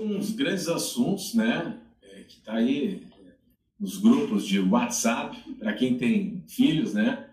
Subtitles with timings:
[0.00, 3.32] um dos grandes assuntos, né, é, que está aí é,
[3.78, 7.26] nos grupos de WhatsApp, para quem tem filhos, né,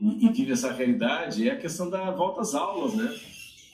[0.00, 3.14] e, e, vive essa realidade, é a questão da volta às aulas, né.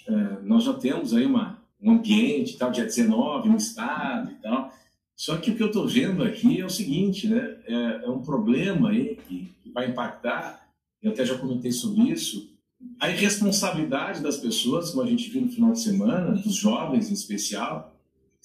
[0.08, 4.72] É, nós já temos aí uma, um ambiente, tal, dia 19, no estado e tal,
[5.14, 8.22] só que o que eu estou vendo aqui é o seguinte, né, é, é um
[8.22, 10.66] problema aí que, que vai impactar,
[11.02, 12.56] eu até já comentei sobre isso,
[13.00, 17.14] a irresponsabilidade das pessoas, como a gente viu no final de semana, dos jovens em
[17.14, 17.97] especial,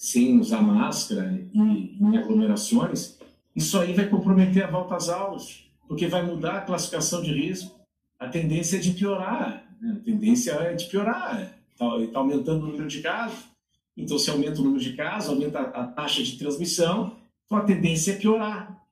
[0.04, 3.18] sem usar máscara e em aglomerações,
[3.56, 7.74] isso aí vai comprometer a volta às aulas, porque vai mudar a classificação de risco.
[8.18, 9.96] A tendência é de piorar, né?
[9.98, 13.44] a tendência é de piorar, está tá aumentando o número de casos.
[13.96, 17.16] Então, se aumenta o número de casos, aumenta a taxa de transmissão,
[17.46, 18.84] então a tendência é piorar.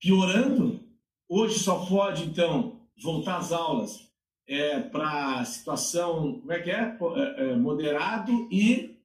[0.00, 0.80] Piorando,
[1.28, 4.08] hoje só pode, então, voltar às aulas
[4.48, 6.96] é, para situação, como é que é?
[7.16, 7.50] é?
[7.50, 7.56] é?
[7.56, 8.97] Moderado e.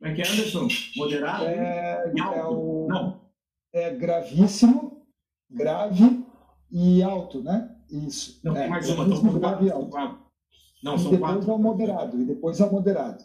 [0.00, 0.68] Como é que é, Anderson?
[0.96, 2.34] Moderado é, e alto?
[2.34, 3.20] É, o, Não.
[3.74, 5.04] é gravíssimo,
[5.50, 6.24] grave
[6.72, 7.76] e alto, né?
[7.90, 8.40] Isso.
[8.42, 9.96] Não, é, mais uma, então, grave e alto.
[10.82, 11.50] Não, são e depois quatro.
[11.50, 13.24] é o moderado, e depois é o moderado.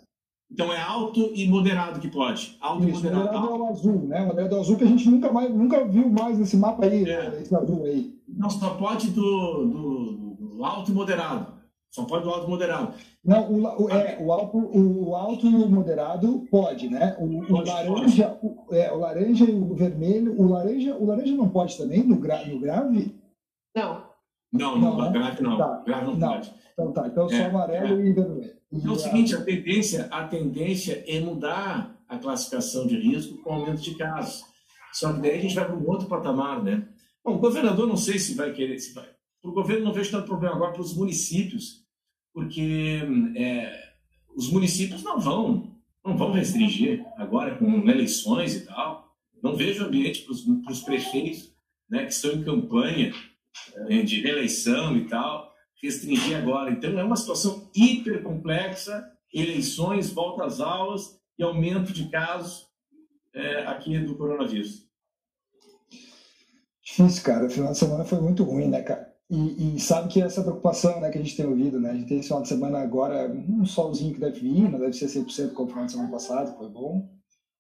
[0.52, 2.58] Então é alto e moderado que pode.
[2.60, 3.26] Alto Isso, e moderado.
[3.26, 4.22] moderado é o azul, né?
[4.22, 7.10] O moderado é azul que a gente nunca, mais, nunca viu mais nesse mapa aí,
[7.10, 7.40] é.
[7.42, 8.14] esse azul aí.
[8.28, 11.55] Não, só pode do, do o alto e moderado.
[11.96, 12.94] Só pode o alto e moderado.
[13.24, 17.16] Não, o, o, é, o, alto, o alto e o moderado pode, né?
[17.18, 20.38] O, o laranja, o, é, o laranja e o vermelho.
[20.38, 23.16] O laranja, o laranja não pode também no, gra, no grave?
[23.74, 24.04] Não.
[24.52, 25.12] Não, não, não né?
[25.18, 25.58] grave não.
[25.58, 25.84] Tá.
[25.86, 26.54] Grave não, não, pode.
[26.74, 28.06] Então tá, então só é, amarelo é.
[28.06, 28.56] e vermelho.
[28.74, 33.54] Então é o seguinte, a tendência, a tendência é mudar a classificação de risco com
[33.54, 34.44] aumento de casos.
[34.92, 36.90] Só que daí a gente vai para um outro patamar, né?
[37.24, 39.08] Bom, o governador não sei se vai querer, se vai,
[39.42, 41.85] para o governo não vejo tanto problema agora para os municípios,
[42.36, 43.00] porque
[43.38, 43.94] é,
[44.36, 49.16] os municípios não vão, não vão restringir agora com eleições e tal.
[49.42, 51.56] Não vejo ambiente para os prefeitos
[51.90, 53.14] né, que estão em campanha
[53.88, 55.50] é, de reeleição e tal,
[55.82, 56.72] restringir agora.
[56.72, 62.68] Então é uma situação hiper complexa, eleições, volta às aulas e aumento de casos
[63.34, 64.86] é, aqui do coronavírus.
[66.84, 67.46] Difícil, cara.
[67.46, 69.15] O final de semana foi muito ruim, né, cara?
[69.30, 71.90] E, e, sabe que essa preocupação né, que a gente tem ouvido, né?
[71.90, 74.94] A gente tem esse final de semana agora, um solzinho que deve vir, não deve
[74.94, 77.10] ser 100% como o final de semana passado, foi bom.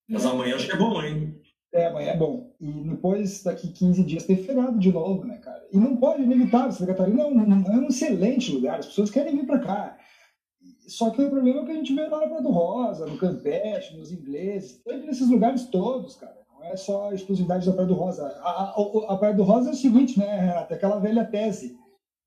[0.08, 1.42] Mas amanhã acho que é bom, hein?
[1.74, 2.56] É, amanhã é bom.
[2.62, 5.66] E depois, daqui 15 dias, tem feriado de novo, né, cara?
[5.74, 9.36] E não pode inevitável, Santa Catarina é um, é um excelente lugar, as pessoas querem
[9.36, 9.98] vir para cá.
[10.88, 13.18] Só que o problema é que a gente vê lá na Praia do Rosa, no
[13.18, 18.28] Campeche, nos ingleses, nesses lugares todos, cara é só a exclusividade da Praia do Rosa.
[18.42, 20.76] A, a, a, Praia do Rosa é o seguinte, né, Renata?
[20.76, 21.78] Aquela velha tese.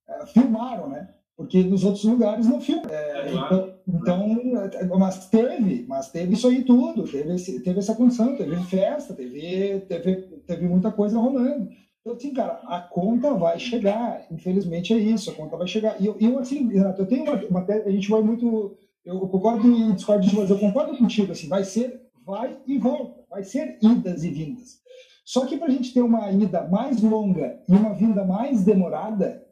[0.08, 1.08] É, filmaram, né?
[1.36, 2.90] Porque nos outros lugares não filmam.
[2.90, 7.04] É, é então, então, mas teve, mas teve isso aí tudo.
[7.04, 10.16] Teve, esse, teve essa condição, teve festa, teve, teve,
[10.46, 11.70] teve muita coisa rolando.
[12.00, 14.26] Então, assim, cara, a conta vai chegar.
[14.30, 16.00] Infelizmente é isso, a conta vai chegar.
[16.00, 18.76] E eu, eu assim, Renato, eu tenho uma, uma a gente vai muito.
[19.04, 23.24] Eu concordo e discordo de você, eu concordo contigo, assim, vai ser vai e volta,
[23.30, 24.82] vai ser idas e vindas.
[25.24, 29.46] Só que para a gente ter uma ida mais longa e uma vinda mais demorada,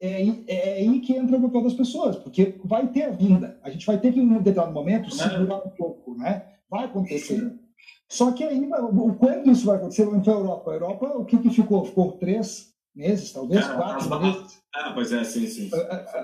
[0.00, 3.58] é, é aí que entra o papel das pessoas, porque vai ter a vinda.
[3.62, 6.46] A gente vai ter que, em um determinado momento, segurar um pouco, né?
[6.68, 7.58] Vai acontecer.
[8.08, 8.68] Só que aí,
[9.18, 10.04] quando isso vai acontecer?
[10.04, 10.70] Vamos para a Europa.
[10.70, 11.84] A Europa, o que, que ficou?
[11.86, 14.62] Ficou três meses, talvez, quatro meses.
[14.74, 15.70] Ah, pois é, sim, sim.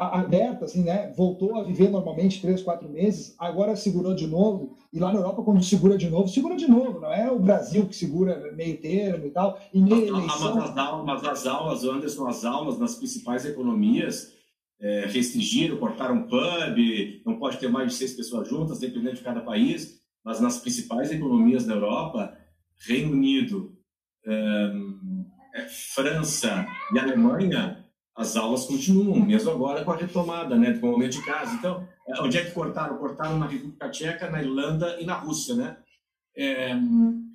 [0.01, 1.13] Aberta, assim, né?
[1.17, 4.77] Voltou a viver normalmente três, quatro meses, agora segurou de novo.
[4.93, 6.99] E lá na Europa, quando segura de novo, segura de novo.
[6.99, 9.61] Não é o Brasil que segura meio termo e tal.
[9.73, 10.57] E meio eleição...
[10.57, 14.33] mas, as aulas, mas as aulas, Anderson, as aulas nas principais economias
[14.81, 19.41] é, restringiram, cortaram pub, não pode ter mais de seis pessoas juntas, dependendo de cada
[19.43, 20.01] país.
[20.25, 22.37] Mas nas principais economias da Europa,
[22.85, 23.77] Reino Unido,
[24.27, 24.73] é,
[25.95, 27.80] França e Alemanha,
[28.17, 31.55] as aulas continuam, mesmo agora com a retomada, né, com o aumento de casos.
[31.55, 32.99] Então, é, onde é que cortaram?
[32.99, 35.77] Cortaram na República Tcheca, na Irlanda e na Rússia, né?
[36.37, 36.75] É,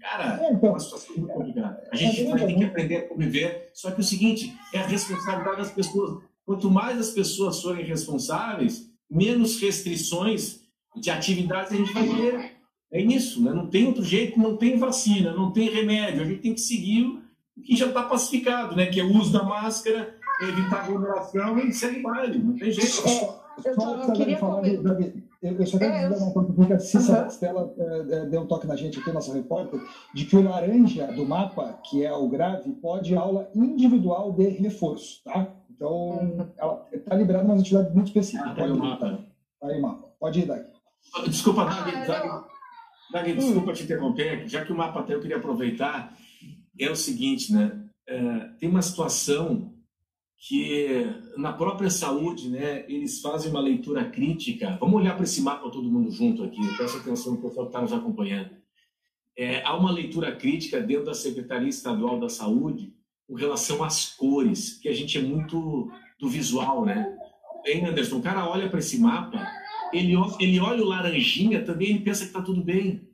[0.02, 1.84] cara, é então, uma situação muito complicada.
[1.92, 3.70] A gente vai ter que aprender a conviver.
[3.74, 6.24] Só que o seguinte, é a responsabilidade das pessoas.
[6.46, 10.62] Quanto mais as pessoas forem responsáveis, menos restrições
[10.96, 12.56] de atividades a gente vai ter.
[12.92, 13.52] É isso, né?
[13.52, 16.22] não tem outro jeito, não tem vacina, não tem remédio.
[16.22, 17.20] A gente tem que seguir
[17.64, 18.86] que já está pacificado, né?
[18.86, 23.08] Que é o uso da máscara, evitar aglomeração e segue baile, não tem jeito.
[23.08, 26.74] É, eu, só, eu queria falar, Davi, eu, só quero é, dizer uma coisa, porque
[26.74, 27.30] a Cissa uhum.
[27.30, 29.80] Stella é, deu um toque na gente aqui, nossa repórter,
[30.14, 35.24] de que o laranja do mapa, que é o grave, pode aula individual de reforço,
[35.24, 35.48] tá?
[35.70, 36.48] Então, uhum.
[36.58, 38.50] ela está liberada uma atividade muito específica.
[38.50, 39.20] Ah, tá aí o mapa.
[39.60, 40.08] Tá aí o mapa.
[40.20, 40.66] Pode ir, Dag.
[41.28, 41.92] Desculpa, Dag.
[42.10, 42.46] Ah,
[43.12, 46.14] Dag, desculpa te interromper, já que o mapa até eu queria aproveitar,
[46.80, 47.84] é o seguinte, né?
[48.08, 49.75] É, tem uma situação
[50.38, 51.06] que
[51.38, 54.78] na própria saúde, né, eles fazem uma leitura crítica.
[54.80, 56.62] Vamos olhar para esse mapa todo mundo junto aqui.
[56.76, 58.52] Presta atenção no pessoal que está nos acompanhando.
[59.38, 62.94] É, há uma leitura crítica dentro da Secretaria Estadual da Saúde
[63.28, 67.18] com relação às cores, que a gente é muito do visual, né?
[67.66, 68.18] Hein, Anderson?
[68.18, 69.46] O cara olha para esse mapa,
[69.92, 73.10] ele, ele olha o laranjinha também, ele pensa que está tudo bem.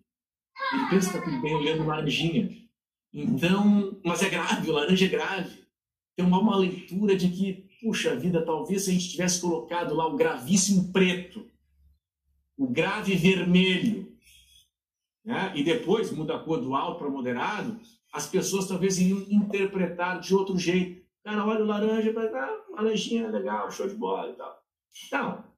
[0.74, 2.50] Ele pensa que está tudo bem olhando o laranjinha.
[3.13, 5.60] Então, mas é grave, o laranja é grave.
[6.21, 10.15] Tem uma leitura de que, puxa vida, talvez se a gente tivesse colocado lá o
[10.15, 11.50] gravíssimo preto,
[12.56, 14.15] o grave vermelho,
[15.25, 15.51] né?
[15.56, 17.79] e depois muda a cor do alto para moderado,
[18.13, 21.01] as pessoas talvez iriam interpretar de outro jeito.
[21.23, 24.63] Cara, olha o laranja, ah, laranjinha, legal, show de bola e tal.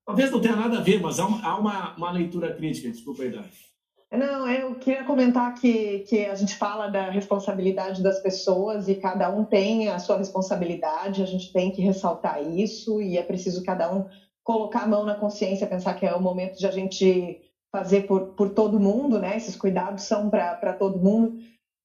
[0.06, 3.24] Talvez não tenha nada a ver, mas há uma, há uma, uma leitura crítica, desculpa
[3.24, 3.72] a idade.
[4.15, 9.27] Não, eu queria comentar que, que a gente fala da responsabilidade das pessoas e cada
[9.31, 13.92] um tem a sua responsabilidade, a gente tem que ressaltar isso e é preciso cada
[13.92, 14.06] um
[14.44, 18.36] colocar a mão na consciência, pensar que é o momento de a gente fazer por,
[18.36, 19.36] por todo mundo, né?
[19.36, 21.39] Esses cuidados são para todo mundo,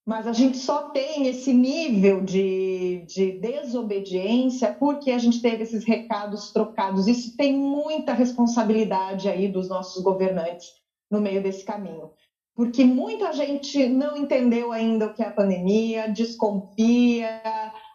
[0.07, 5.83] mas a gente só tem esse nível de, de desobediência porque a gente teve esses
[5.83, 7.07] recados trocados.
[7.07, 10.77] Isso tem muita responsabilidade aí dos nossos governantes
[11.11, 12.11] no meio desse caminho
[12.59, 17.41] porque muita gente não entendeu ainda o que é a pandemia, desconfia,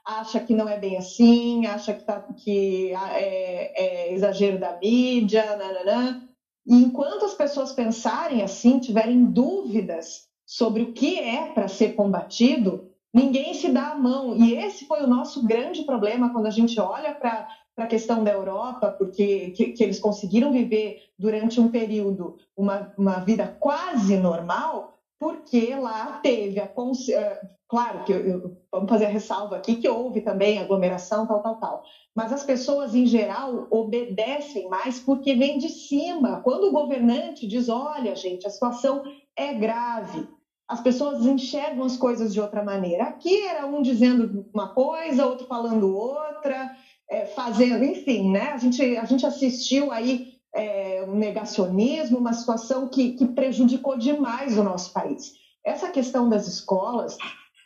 [0.05, 5.57] acha que não é bem assim, acha que, tá, que é, é exagero da mídia,
[5.57, 6.21] nananã.
[6.65, 12.89] E enquanto as pessoas pensarem assim, tiverem dúvidas sobre o que é para ser combatido,
[13.13, 14.33] ninguém se dá a mão.
[14.33, 18.23] E esse foi o nosso grande problema quando a gente olha para para a questão
[18.23, 24.15] da Europa, porque que, que, eles conseguiram viver durante um período uma, uma vida quase
[24.17, 29.77] normal, porque lá teve a uh, claro que eu, eu, vamos fazer a ressalva aqui
[29.77, 31.83] que houve também aglomeração tal tal tal,
[32.15, 36.41] mas as pessoas em geral obedecem mais porque vem de cima.
[36.41, 39.03] Quando o governante diz, olha gente, a situação
[39.35, 40.27] é grave,
[40.67, 43.05] as pessoas enxergam as coisas de outra maneira.
[43.05, 46.75] Aqui era um dizendo uma coisa, outro falando outra
[47.13, 48.51] é, fazendo, enfim, né?
[48.53, 54.57] A gente, a gente assistiu aí é, um negacionismo, uma situação que, que prejudicou demais
[54.57, 55.33] o nosso país.
[55.63, 57.15] Essa questão das escolas,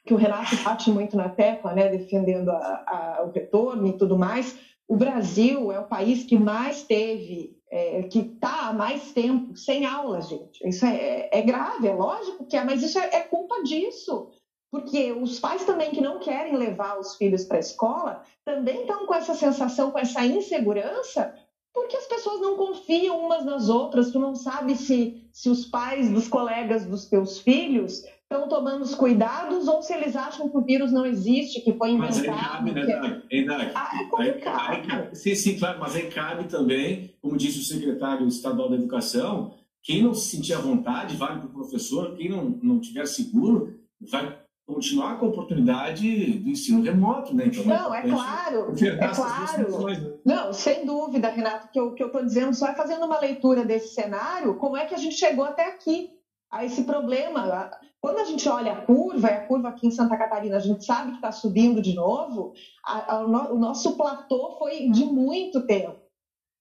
[0.06, 2.84] que o Renato bate muito na tecla, né, defendendo a,
[3.20, 4.58] a, o retorno e tudo mais,
[4.88, 9.86] o Brasil é o país que mais teve, é, que está há mais tempo sem
[9.86, 10.68] aulas, gente.
[10.68, 14.30] Isso é, é, grave, é lógico que é, mas isso é, é culpa disso.
[14.72, 19.06] Porque os pais também que não querem levar os filhos para a escola também estão
[19.06, 21.34] com essa sensação, com essa insegurança,
[21.74, 24.12] porque as pessoas não confiam umas nas outras.
[24.12, 28.94] Tu não sabe se, se os pais dos colegas dos teus filhos estão tomando os
[28.94, 32.28] cuidados ou se eles acham que o vírus não existe, que foi inventado.
[32.28, 32.81] Mas aí cabe, né,
[33.30, 33.46] que...
[33.46, 33.72] Dani?
[33.74, 33.90] Ah,
[34.20, 39.54] é sim, sim, claro, mas aí cabe também, como disse o secretário estadual da Educação,
[39.81, 43.80] quem não se sentir à vontade, vale para o professor, quem não, não tiver seguro,
[44.02, 44.38] vai
[44.68, 47.46] continuar com a oportunidade do ensino remoto, né?
[47.48, 49.86] Então, não, é claro, é claro.
[49.86, 50.14] Né?
[50.25, 53.64] Não, sem dúvida, Renato, que eu que eu estou dizendo só é fazendo uma leitura
[53.64, 56.12] desse cenário, como é que a gente chegou até aqui,
[56.52, 57.72] a esse problema.
[58.01, 60.84] Quando a gente olha a curva, e a curva aqui em Santa Catarina, a gente
[60.86, 62.53] sabe que está subindo de novo,
[62.86, 66.07] a, a, o nosso platô foi de muito tempo.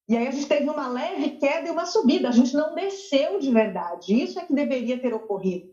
[0.09, 3.41] E aí a gente teve uma leve queda e uma subida, a gente não desceu
[3.41, 4.15] de verdade.
[4.15, 5.69] Isso é que deveria ter ocorrido.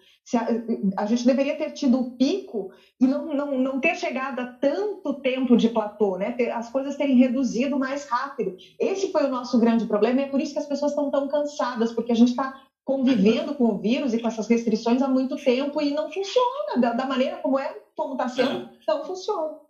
[0.98, 5.16] A, gente deveria ter tido o pico e não, não, não ter chegado a tanto
[5.16, 6.36] tempo de platô, né?
[6.54, 8.56] As coisas terem reduzido mais rápido.
[8.80, 11.28] Esse foi o nosso grande problema e é por isso que as pessoas estão tão
[11.28, 12.54] cansadas, porque a gente está
[12.86, 16.94] convivendo com o vírus e com essas restrições há muito tempo e não funciona da,
[16.94, 19.63] da maneira como é, como está sendo, não funciona.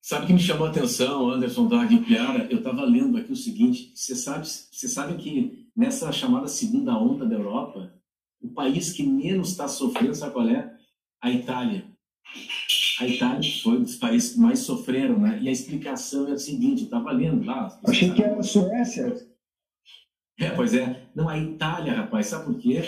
[0.00, 2.46] Sabe que me chamou a atenção, Anderson Dag e Piara?
[2.50, 7.26] Eu estava lendo aqui o seguinte: você sabe, você sabe que nessa chamada segunda onda
[7.26, 7.92] da Europa,
[8.40, 10.74] o país que menos está sofrendo, sabe qual é?
[11.20, 11.84] A Itália.
[13.00, 15.40] A Itália foi um dos países que mais sofreram, né?
[15.42, 17.78] E a explicação é a seguinte: eu estava lendo lá.
[17.84, 19.14] Achei que era a Suécia.
[20.38, 21.08] É, pois é.
[21.14, 22.82] Não, a Itália, rapaz, sabe por quê?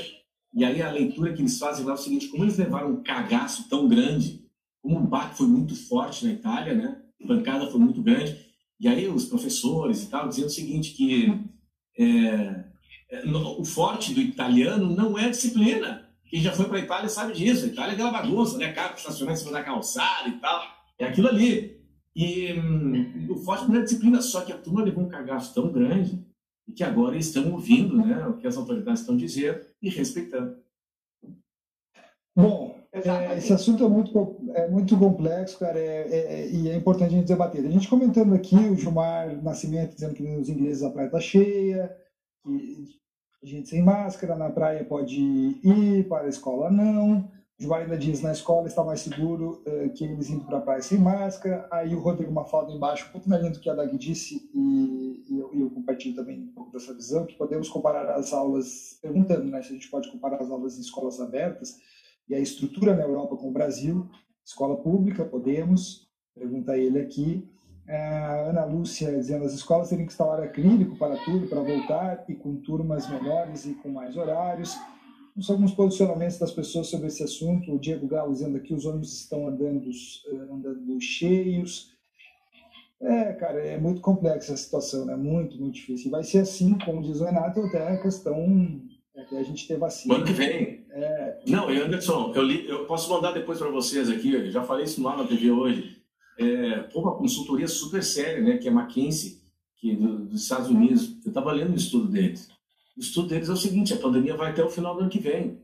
[0.55, 3.03] E aí a leitura que eles fazem lá é o seguinte: como eles levaram um
[3.03, 4.49] cagaço tão grande
[4.83, 7.03] como o baque foi muito forte na Itália, né?
[7.23, 8.37] A bancada foi muito grande.
[8.79, 11.39] E aí os professores e tal diziam o seguinte, que
[11.99, 12.65] é,
[13.11, 16.09] é o forte do italiano não é a disciplina.
[16.25, 17.65] Quem já foi para a Itália sabe disso.
[17.65, 18.73] A Itália é aquela bagunça, né?
[18.73, 20.63] Carro estacionado em cima da calçada e tal.
[20.99, 21.81] É aquilo ali.
[22.15, 25.55] E hum, o forte não é a disciplina, só que a turma levou um cagaço
[25.55, 26.25] tão grande
[26.67, 30.57] e que agora estão ouvindo né, o que as autoridades estão dizendo e respeitando.
[32.35, 37.15] Bom, é, esse assunto é muito, é muito complexo, cara, é, é, e é importante
[37.15, 37.65] a gente debater.
[37.65, 41.97] A gente comentando aqui, o Gilmar Nascimento dizendo que nos ingleses a praia está cheia,
[42.43, 43.01] que
[43.43, 47.19] gente sem máscara na praia pode ir, para a escola não.
[47.21, 50.61] O Gilmar ainda diz na escola está mais seguro uh, que eles indo para a
[50.61, 51.69] praia sem máscara.
[51.71, 55.27] Aí o Rodrigo Mafalda embaixo, um pouco na linha do que a Dag disse, e,
[55.31, 59.45] e eu, eu, compartilho também um pouco dessa visão, que podemos comparar as aulas, perguntando
[59.45, 61.77] né, se a gente pode comparar as aulas em escolas abertas
[62.31, 64.09] e a estrutura na Europa com o Brasil.
[64.47, 67.47] Escola pública, podemos, pergunta ele aqui.
[67.89, 72.35] A Ana Lúcia dizendo as escolas teriam que instalar acrílico para tudo, para voltar, e
[72.37, 74.79] com turmas melhores e com mais horários.
[75.41, 77.73] São alguns posicionamentos das pessoas sobre esse assunto.
[77.73, 81.93] O Diego Galo dizendo aqui os ônibus estão andando, eh, andando cheios.
[83.01, 85.17] É, cara, é muito complexa a situação, né?
[85.17, 86.09] Muito, muito difícil.
[86.09, 88.37] E vai ser assim, como diz o Renato, até a questão
[89.17, 90.17] até a gente ter vacina.
[90.17, 90.80] Ano que vem.
[91.47, 95.03] Não, Anderson, eu, li, eu posso mandar depois para vocês aqui, eu já falei isso
[95.03, 96.01] lá na TV hoje.
[96.39, 99.39] É, uma consultoria super séria, né, que é a McKinsey,
[99.77, 101.17] que é do, dos Estados Unidos.
[101.25, 102.49] Eu estava lendo o estudo deles.
[102.97, 105.19] O estudo deles é o seguinte: a pandemia vai até o final do ano que
[105.19, 105.61] vem.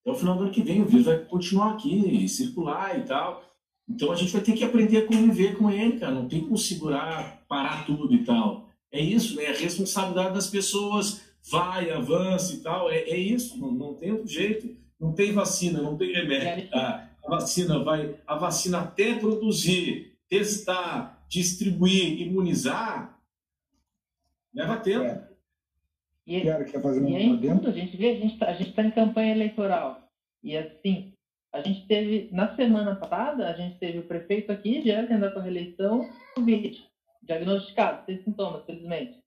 [0.00, 3.42] Até o final do ano que vem, o vírus vai continuar aqui, circular e tal.
[3.88, 6.14] Então a gente vai ter que aprender a conviver com ele, cara.
[6.14, 8.68] Não tem como segurar, parar tudo e tal.
[8.90, 9.44] É isso, né?
[9.44, 12.90] É a responsabilidade das pessoas vai, avança e tal.
[12.90, 14.83] É, é isso, não, não tem outro jeito.
[15.04, 16.70] Não tem vacina, não tem remédio.
[16.72, 23.20] A, a vacina vai, a vacina até produzir, testar, distribuir, imunizar,
[24.54, 25.04] leva tempo.
[25.04, 25.28] É.
[26.26, 28.90] E, quer fazer um e aí, tudo, a gente vê, a gente está tá em
[28.92, 30.08] campanha eleitoral.
[30.42, 31.12] E assim,
[31.52, 35.42] a gente teve, na semana passada, a gente teve o prefeito aqui, já candidato à
[35.42, 36.82] reeleição, Covid,
[37.22, 39.18] diagnosticado, sem sintomas, felizmente.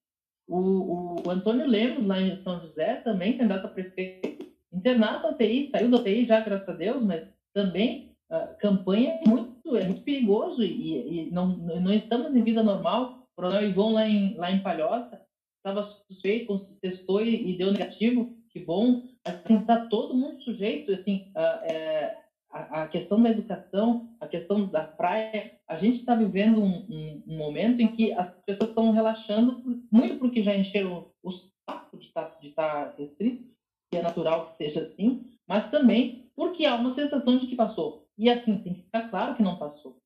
[0.48, 4.47] O, o, Antônio Lemos, lá em São José, também candidato a prefeito,
[4.78, 9.28] internado da UTI, saiu da UTI já, graças a Deus, mas também a campanha é
[9.28, 13.26] muito, é muito perigoso e, e não, não estamos em vida normal.
[13.32, 15.20] O coronel Ivon, lá em, lá em Palhoça,
[15.56, 19.02] estava suspeito, testou e, e, deu negativo, que bom.
[19.24, 22.18] Assim, está todo mundo sujeito, assim, a, é,
[22.50, 27.22] a, a, questão da educação, a questão da praia, a gente está vivendo um, um,
[27.26, 31.32] um, momento em que as pessoas estão relaxando muito porque já encheram o
[31.68, 33.47] saco de estar tá, tá restrito,
[33.90, 38.06] que é natural que seja assim, mas também porque há uma sensação de que passou.
[38.16, 39.98] E assim, tem que ficar claro que não passou.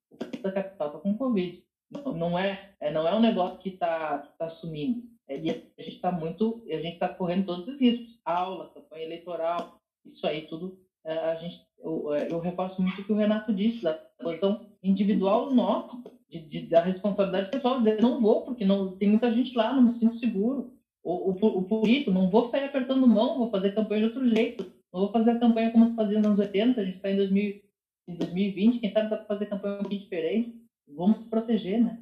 [0.43, 1.63] Da capital está com Covid.
[1.91, 5.03] Não, não, é, é, não é um negócio que está tá sumindo.
[5.29, 8.19] É, e a gente está muito, a gente está correndo todos os riscos.
[8.25, 13.05] Aula, campanha eleitoral, isso aí tudo é, a gente eu, é, eu reforço muito o
[13.05, 18.21] que o Renato disse, da posição individual nossa, de, de, da responsabilidade pessoal, dizer, não
[18.21, 20.72] vou, porque não, tem muita gente lá, não me sinto seguro.
[21.03, 24.73] O, o, o político, não vou sair apertando mão, vou fazer campanha de outro jeito.
[24.93, 27.17] Não vou fazer a campanha como se fazia nos anos 80, a gente está em,
[27.17, 27.63] 2000,
[28.09, 30.63] em 2020, quem sabe dá para fazer campanha um pouquinho diferente.
[30.89, 31.99] Vamos proteger, né?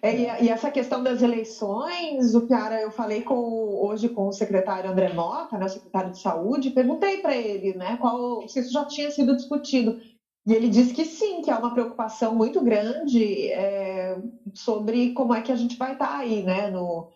[0.00, 4.90] É, e, essa questão das eleições, o Piara, eu falei com, hoje com o secretário
[4.90, 9.10] André Mota, né, secretário de saúde, perguntei para ele né, qual, se isso já tinha
[9.10, 9.98] sido discutido.
[10.46, 14.16] E ele disse que sim, que há uma preocupação muito grande é,
[14.54, 17.08] sobre como é que a gente vai estar tá aí, né, no,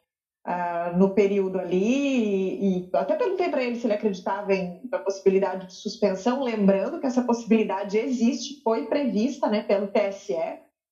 [0.47, 1.77] uh, no período ali.
[1.77, 7.01] E, e até perguntei para ele se ele acreditava em, na possibilidade de suspensão, lembrando
[7.01, 10.35] que essa possibilidade existe, foi prevista né, pelo TSE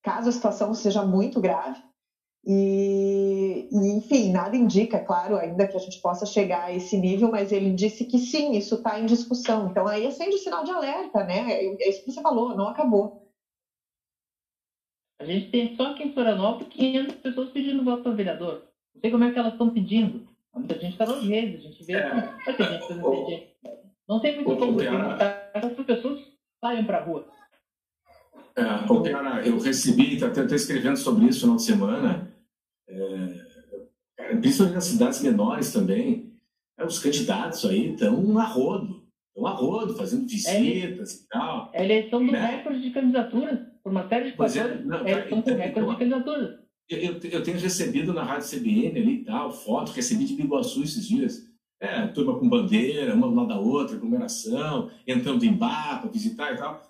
[0.02, 1.82] caso a situação seja muito grave.
[2.46, 7.30] E, e, enfim, nada indica, claro, ainda que a gente possa chegar a esse nível,
[7.30, 9.68] mas ele disse que sim, isso está em discussão.
[9.68, 11.52] Então aí acende o sinal de alerta, né?
[11.52, 13.28] É isso que você falou, não acabou.
[15.20, 18.67] A gente tem só aqui em Florianópolis 500 pessoas pedindo voto para vereador.
[18.98, 20.26] Não sei como é que elas estão pedindo.
[20.52, 21.92] Muita gente está nas redes, a gente vê.
[21.92, 22.34] É.
[22.48, 23.54] gente
[24.08, 26.20] Não tem muito como as pessoas
[26.60, 27.28] saiam para a rua.
[28.56, 32.34] É, eu recebi, tá até, até escrevendo sobre isso no final de semana,
[32.88, 36.32] é, principalmente nas cidades menores também,
[36.76, 41.70] é, os candidatos aí estão a rodo, estão a rodo, fazendo visitas é, e tal.
[41.72, 42.56] É eleição do né?
[42.56, 45.88] recorde de candidaturas, por uma série de fatores, é, não, é eleição com recorde então,
[45.90, 46.67] de candidaturas.
[46.88, 51.06] Eu, eu, tenho recebido na Rádio CBN ali e tal, foto, recebi de Biguaçu esses
[51.06, 51.46] dias.
[51.80, 56.52] É, turma com bandeira, uma do lado da outra, aglomeração, entrando em bar para visitar
[56.52, 56.82] e tal.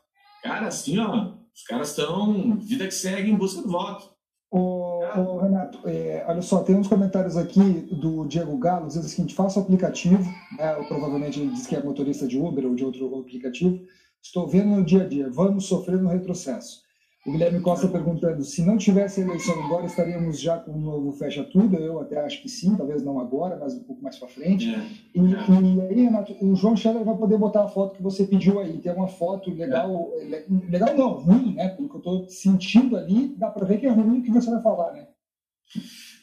[0.42, 4.08] Cara, assim, ó, os caras estão, vida que segue, em busca do voto.
[4.50, 9.08] Ô, ô Renato, é, olha só, tem uns comentários aqui do Diego Galo, dizendo o
[9.08, 10.24] seguinte, faça o aplicativo,
[10.56, 13.84] né, provavelmente ele diz que é motorista de Uber ou de outro aplicativo,
[14.22, 16.87] estou vendo no dia a dia, vamos sofrer no retrocesso.
[17.28, 21.44] O Guilherme Costa perguntando se não tivesse eleição agora, estaríamos já com o novo Fecha
[21.44, 21.76] Tudo.
[21.76, 24.74] Eu até acho que sim, talvez não agora, mas um pouco mais para frente.
[24.74, 24.78] É,
[25.14, 25.22] e, é.
[25.22, 28.78] e, aí, Renato, o João Scheller vai poder botar a foto que você pediu aí.
[28.78, 30.46] Tem uma foto legal, é.
[30.70, 31.68] legal não, ruim, né?
[31.68, 34.50] Pelo que eu estou sentindo ali, dá para ver que é ruim o que você
[34.50, 35.06] vai falar, né?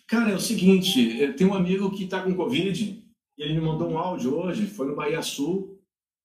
[0.07, 3.03] Cara, é o seguinte, tem um amigo que está com Covid,
[3.37, 5.79] e ele me mandou um áudio hoje, foi no Bahia Sul,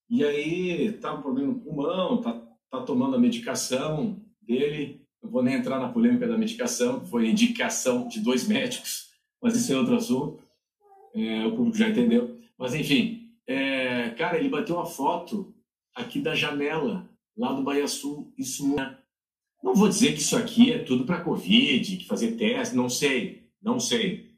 [0.09, 2.33] e aí tá um problema no pulmão, tá,
[2.71, 4.17] tá tomando a medicação,
[4.51, 5.01] dele.
[5.23, 9.73] Eu vou nem entrar na polêmica da medicação, foi indicação de dois médicos, mas isso
[9.73, 10.43] é outro assunto.
[11.15, 12.39] É, o público já entendeu.
[12.59, 15.55] Mas, enfim, é, cara, ele bateu uma foto
[15.95, 18.33] aqui da janela, lá do Bahia Sul.
[18.37, 18.99] Isso é...
[19.63, 23.51] Não vou dizer que isso aqui é tudo para Covid, que fazer teste, não sei,
[23.63, 24.31] não sei.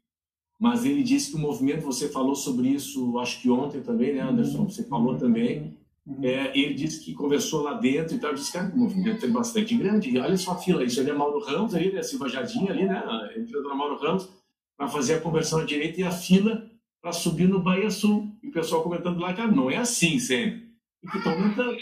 [0.59, 4.21] Mas ele disse que o movimento, você falou sobre isso, acho que ontem também, né,
[4.21, 4.65] Anderson?
[4.65, 6.23] Você falou também Uhum.
[6.23, 8.33] É, ele disse que conversou lá dentro e tal.
[8.33, 10.17] Disse, cara, o movimento é bastante grande.
[10.17, 12.03] Olha só a fila, isso ali é Mauro Ramos, aí, né?
[12.03, 13.01] Silva Jardim, ali, né?
[13.37, 14.29] Entrando Mauro Ramos,
[14.77, 16.69] para fazer a conversão à direita e a fila
[17.01, 18.31] para subir no Bahia Sul.
[18.41, 20.73] E o pessoal comentando lá, cara, não é assim sempre.
[21.03, 21.77] E que está aumentando.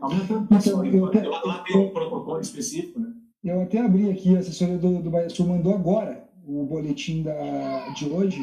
[0.00, 0.48] aumentando.
[0.50, 3.12] Então, eu, lá, tem um protocolo específico, né?
[3.44, 7.88] Eu até abri aqui, a assessoria do, do Bahia Sul mandou agora o boletim da,
[7.90, 8.42] de hoje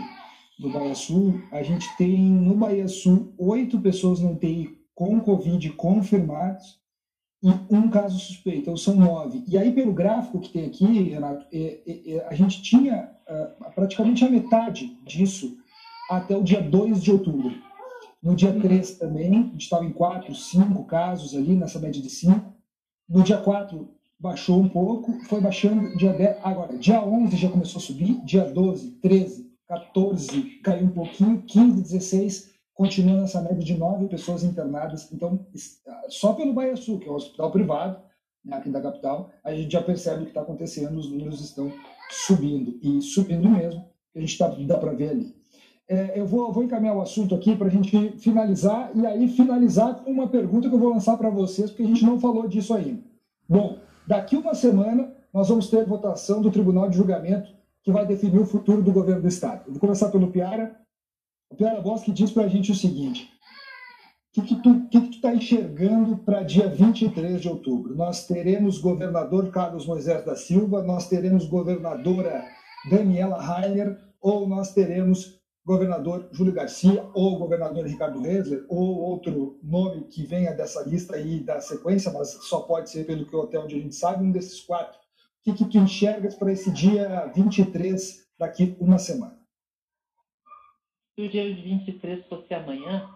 [0.58, 1.42] do Bahia Sul.
[1.52, 6.80] A gente tem no Bahia Sul oito pessoas no TI com Covid confirmados
[7.44, 9.44] e um caso suspeito, então são nove.
[9.48, 13.72] E aí, pelo gráfico que tem aqui, Renato, é, é, é, a gente tinha uh,
[13.76, 15.56] praticamente a metade disso
[16.10, 17.54] até o dia 2 de outubro.
[18.24, 22.10] No dia 3 também, a gente estava em 4, 5 casos ali, nessa média de
[22.10, 22.52] 5.
[23.08, 23.88] No dia 4,
[24.18, 26.38] baixou um pouco, foi baixando dia 10.
[26.44, 31.82] Agora, dia 11 já começou a subir, dia 12, 13, 14, caiu um pouquinho, 15,
[31.84, 35.12] 16, continua nessa média de nove pessoas internadas.
[35.12, 35.40] Então,
[36.10, 38.00] só pelo Baia Sul, que é um hospital privado,
[38.44, 41.72] né, aqui da capital, a gente já percebe o que está acontecendo, os números estão
[42.12, 43.84] subindo, e subindo mesmo,
[44.16, 45.36] a gente tá, dá para ver ali.
[45.88, 50.04] É, eu vou, vou, encaminhar o assunto aqui para a gente finalizar, e aí finalizar
[50.04, 52.74] com uma pergunta que eu vou lançar para vocês, porque a gente não falou disso
[52.74, 53.02] ainda.
[53.48, 58.40] Bom, daqui uma semana nós vamos ter votação do Tribunal de Julgamento que vai definir
[58.40, 59.64] o futuro do governo do Estado.
[59.68, 60.76] Eu vou começar pelo Piara,
[61.56, 61.82] Piara
[62.14, 63.30] diz para a gente o seguinte:
[64.38, 67.96] o que, que, tu está enxergando para dia 23 de outubro?
[67.96, 72.44] Nós teremos governador Carlos Moisés da Silva, nós teremos governadora
[72.90, 80.04] Daniela Rainer, ou nós teremos governador Júlio Garcia, ou governador Ricardo Reisler, ou outro nome
[80.04, 83.76] que venha dessa lista aí da sequência, mas só pode ser pelo que até onde
[83.76, 85.00] a gente sabe, um desses quatro.
[85.00, 89.45] O que, que tu enxergas para esse dia 23, daqui uma semana?
[91.16, 93.10] Se o dia 23 fosse amanhã,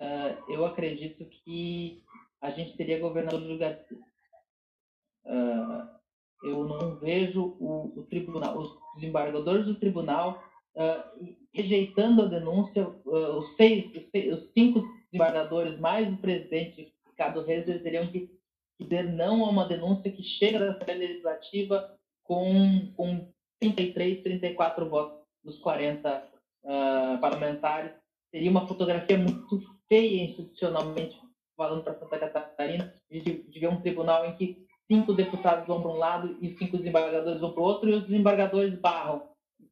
[0.00, 2.02] uh, eu acredito que
[2.42, 3.98] a gente teria governador do Garcia.
[5.24, 5.88] Uh,
[6.42, 10.44] eu não vejo o, o, tribunal, os desembargadores do tribunal
[10.76, 17.42] uh, rejeitando a denúncia, os, seis, os, seis, os, cinco desembargadores mais o presidente Ricardo
[17.44, 18.28] Reis teriam que
[18.78, 25.24] dizer não a uma denúncia que chega da Assembleia Legislativa com, com 33, 34 votos
[25.42, 26.33] dos 40
[26.64, 27.92] uh, parlamentares,
[28.30, 31.18] seria uma fotografia muito feia institucionalmente
[31.56, 35.96] falando para Santa Catarina, de, ver um tribunal em que cinco deputados vão para um
[35.96, 39.22] lado e cinco desembargadores vão para o outro, e os desembargadores barram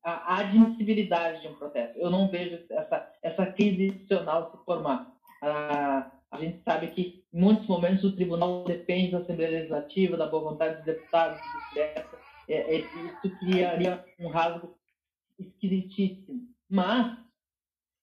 [0.04, 1.98] a admissibilidade de um protesto.
[1.98, 5.12] Eu não vejo essa, essa crise institucional se formar.
[5.42, 10.26] Uh, a gente sabe que, em muitos momentos, o tribunal depende da Assembleia Legislativa, da
[10.26, 11.40] boa vontade dos deputados,
[11.74, 12.06] do é,
[12.48, 14.76] é, isso criaria um rasgo
[15.38, 16.51] esquisitíssimo.
[16.72, 17.18] Mas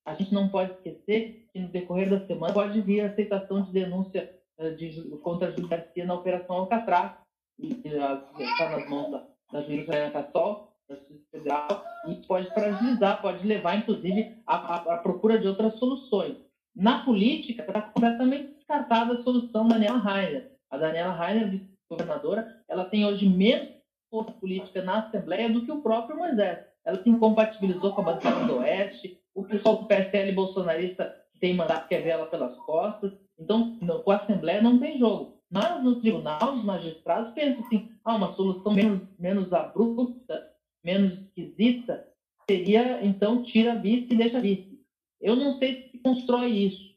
[0.06, 3.72] a gente não pode esquecer que no decorrer da semana pode vir a aceitação de
[3.72, 7.14] denúncia uh, de, contra a Garcia na Operação Alcatraz,
[7.58, 13.44] e está nas mãos da, da juíza Cassol, da Justiça Federal, e pode fragilizar, pode
[13.44, 16.36] levar, inclusive, à procura de outras soluções.
[16.74, 20.52] Na política, está completamente descartada a solução da Daniela Rainer.
[20.70, 23.79] A Daniela Rainer, governadora, ela tem hoje menos
[24.10, 28.44] força política na Assembleia do que o próprio Moisés ela se incompatibilizou com a bancada
[28.46, 33.12] do Oeste, o pessoal do PSL bolsonarista tem mandato quer ver ela pelas costas.
[33.38, 35.40] Então, com a Assembleia não tem jogo.
[35.50, 40.48] Mas no tribunal, os magistrados pensam assim, ah, uma solução menos, menos abrupta,
[40.84, 42.06] menos esquisita,
[42.48, 44.78] seria, então, tira vice e deixa vice.
[45.20, 46.89] Eu não sei se constrói isso.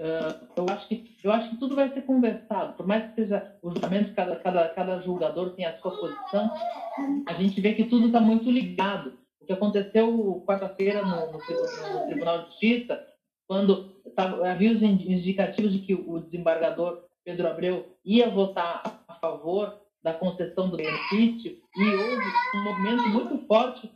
[0.00, 2.72] Uh, eu, acho que, eu acho que tudo vai ser conversado.
[2.72, 6.50] Por mais que seja o julgamento, cada, cada, cada julgador tem a sua posição,
[7.26, 12.38] a gente vê que tudo está muito ligado que aconteceu quarta-feira no, no, no, Tribunal
[12.38, 13.04] de Justiça,
[13.48, 19.76] quando tava, havia os indicativos de que o desembargador Pedro Abreu ia votar a favor
[20.04, 23.90] da concessão do benefício e houve um movimento muito forte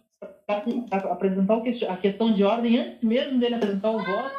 [0.44, 4.34] para apresentar a questão de ordem antes mesmo dele apresentar o voto,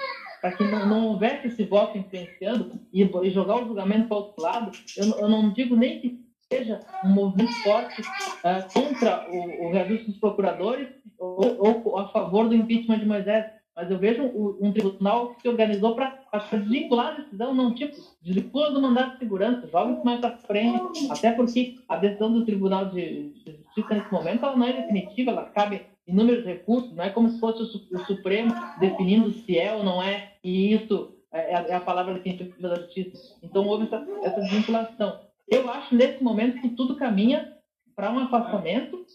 [0.46, 4.44] para que não, não, houvesse esse voto influenciando e, e jogar o julgamento para outro
[4.44, 4.72] lado.
[4.96, 10.06] Eu, eu, não digo nem que seja um movimento forte uh, contra o, o reajuste
[10.06, 14.72] dos procuradores ou, ou, a favor do impeachment de Moisés, mas eu vejo um, um
[14.72, 19.68] tribunal que se organizou para desvincular a decisão, não tipo, desvincula do mandato de segurança,
[19.68, 24.46] joga isso mais para frente, até porque a decisão do Tribunal de Justiça nesse momento
[24.46, 28.54] ela não é definitiva, ela cabe inúmeros recursos, não é como se fosse o, Supremo
[28.80, 32.76] definindo se é ou não é, e isso é, é, é a palavra definitiva da
[32.76, 33.38] Justiça.
[33.42, 35.20] Então houve essa, essa desvinculação.
[35.48, 37.54] Eu acho nesse momento que tudo caminha
[37.96, 39.06] para um afastamento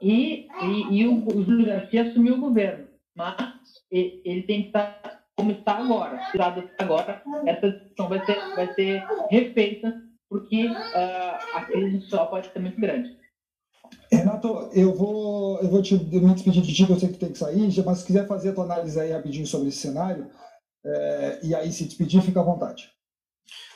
[0.00, 2.86] e, e, e o, o Júlio Garcia assumiu o governo.
[3.14, 6.18] Mas ele tem que estar como está agora.
[6.30, 12.48] Tirado agora, essa decisão vai ser, vai ser refeita, porque uh, a crise social pode
[12.48, 13.16] ser muito grande.
[14.10, 17.32] Renato, eu vou, eu vou te me despedir de ti, que eu sei que tem
[17.32, 20.28] que sair, mas se quiser fazer a tua análise aí rapidinho sobre esse cenário,
[20.84, 22.90] é, e aí se despedir, fica à vontade.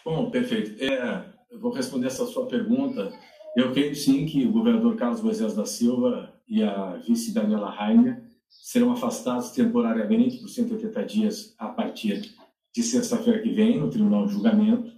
[0.04, 0.82] Bom, perfeito.
[0.82, 3.12] É, eu vou responder essa sua pergunta.
[3.56, 8.22] Eu creio sim que o governador Carlos Moisés da Silva e a vice Daniela Rainer
[8.48, 12.34] serão afastados temporariamente por 180 dias a partir
[12.72, 14.92] de sexta-feira que vem, no Tribunal de Julgamento.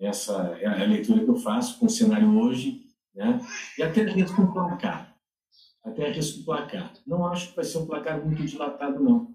[0.00, 2.79] Essa é a leitura que eu faço com o cenário hoje,
[3.14, 3.40] né?
[3.78, 5.16] e até risco um placar.
[5.84, 6.92] Até risco um placar.
[7.06, 9.34] Não acho que vai ser um placar muito dilatado, não.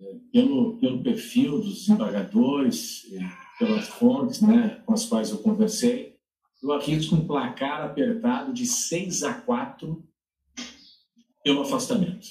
[0.00, 3.18] É, pelo, pelo perfil dos desembargadores, é,
[3.58, 6.18] pelas fontes né, com as quais eu conversei,
[6.62, 10.06] eu arrisco um placar apertado de 6 a 4
[11.42, 12.26] pelo afastamento.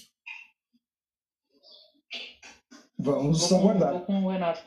[2.97, 3.91] Vamos vou com, aguardar.
[3.93, 4.61] Vou com o Renato.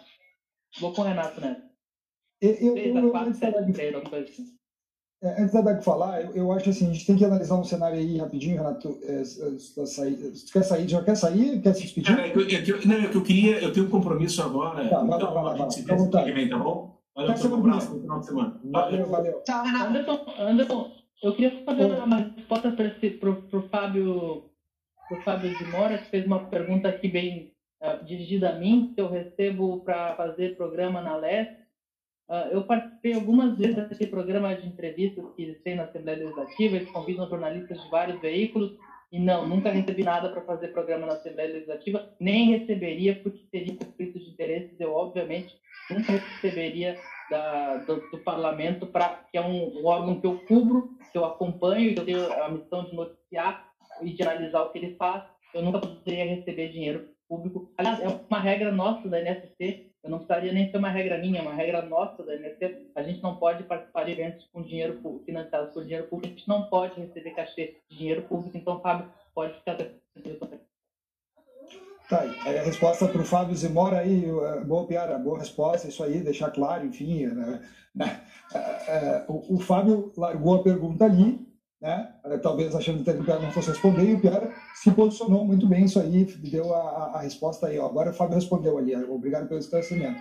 [0.80, 1.70] Vou com o Renato, né?
[2.40, 4.58] Eu, eu, eu, antes, da Dag, assim.
[5.22, 7.62] É, antes da Dag falar, eu, eu, acho assim, a gente tem que analisar um
[7.62, 8.98] cenário aí rapidinho, Renato.
[9.04, 10.88] É, é, você quer sair?
[10.88, 11.62] Já quer sair?
[11.62, 12.18] Quer se despedir?
[12.18, 14.88] É, eu, não, é que eu queria, eu tenho um compromisso agora.
[14.88, 16.24] Tá, vai então, lá, vai lá, vai lá.
[16.24, 17.00] Vem, tá bom?
[17.14, 18.60] Valeu, até o próximo final de semana.
[18.64, 19.42] Valeu, valeu.
[19.44, 19.90] Tchau, Renato.
[19.90, 24.50] Anderson, Anderson, eu queria fazer uma resposta para o Fábio,
[25.08, 29.00] pro Fábio de Mora, que fez uma pergunta aqui bem uh, dirigida a mim, que
[29.00, 31.61] eu recebo para fazer programa na LES.
[32.28, 36.90] Uh, eu participei algumas vezes desse programa de entrevistas que têm na Assembleia Legislativa, eles
[36.90, 38.72] convidam jornalistas de vários veículos,
[39.12, 43.76] e não, nunca recebi nada para fazer programa na Assembleia Legislativa, nem receberia porque teria
[43.76, 45.54] conflito de interesses, eu obviamente
[45.90, 46.98] nunca receberia
[47.30, 51.26] da, do, do, parlamento, pra, que é um, um, órgão que eu cubro, que eu
[51.26, 53.68] acompanho, que eu tenho a missão de noticiar
[54.00, 57.70] e de analisar o que ele faz, eu nunca poderia receber dinheiro público.
[57.76, 61.38] Aliás, é uma regra nossa da NSC, eu não precisaria nem ser uma regra minha,
[61.38, 62.88] é uma regra nossa da NSC.
[62.94, 66.48] A gente não pode participar de eventos com dinheiro financiados por dinheiro público, a gente
[66.48, 70.62] não pode receber cachê de dinheiro público, então, Fábio, pode ficar tranquilo
[72.08, 72.58] Tá aí.
[72.58, 74.26] A resposta para o Fábio Zimora aí,
[74.66, 77.26] boa piada, boa resposta, isso aí, deixar claro, enfim.
[77.26, 77.60] Né?
[78.54, 81.40] É, é, o, o Fábio largou a pergunta ali,
[81.82, 82.08] né?
[82.40, 85.84] talvez achando que o Piara não fosse responder, e o Piara se posicionou muito bem
[85.84, 87.78] isso aí, deu a, a resposta aí.
[87.78, 87.86] Ó.
[87.86, 90.20] Agora o Fábio respondeu ali, obrigado pelo esclarecimento.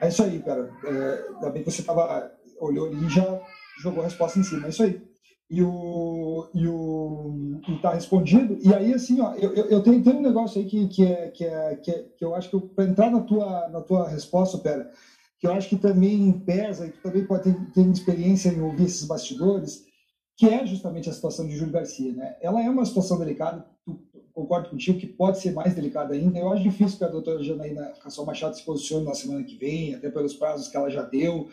[0.00, 0.68] É isso aí, Piara.
[0.84, 3.40] É, ainda bem que você tava, olhou ali e já
[3.80, 5.00] jogou a resposta em cima, é isso aí.
[5.48, 8.58] E o e o e tá respondido.
[8.62, 11.44] E aí assim, ó, eu, eu tenho, tenho um negócio aí que que é, que,
[11.44, 14.90] é, que, é, que eu acho que para entrar na tua na tua resposta, Pera,
[15.38, 18.84] que eu acho que também pesa e tu também pode ter, ter experiência em ouvir
[18.84, 19.84] esses bastidores,
[20.42, 22.12] que é justamente a situação de Júlio Garcia.
[22.12, 22.36] Né?
[22.40, 23.64] Ela é uma situação delicada,
[24.32, 26.36] concordo contigo que pode ser mais delicada ainda.
[26.36, 29.94] Eu acho difícil que a doutora Janaína Cassol Machado se posicione na semana que vem,
[29.94, 31.48] até pelos prazos que ela já deu,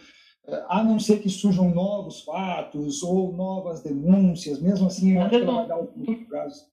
[0.48, 5.30] eh, a não ser que surjam novos fatos ou novas denúncias, mesmo assim, eu acho
[5.30, 6.66] que ela vai dar o prazo.